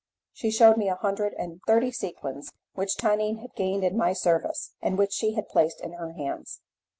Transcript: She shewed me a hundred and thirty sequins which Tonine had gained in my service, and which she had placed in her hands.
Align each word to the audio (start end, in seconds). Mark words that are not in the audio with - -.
She 0.33 0.49
shewed 0.49 0.77
me 0.77 0.89
a 0.89 0.95
hundred 0.95 1.33
and 1.37 1.61
thirty 1.67 1.91
sequins 1.91 2.51
which 2.73 2.97
Tonine 2.97 3.37
had 3.41 3.53
gained 3.53 3.83
in 3.83 3.95
my 3.95 4.13
service, 4.13 4.71
and 4.81 4.97
which 4.97 5.13
she 5.13 5.33
had 5.35 5.47
placed 5.47 5.79
in 5.79 5.93
her 5.93 6.13
hands. 6.13 6.59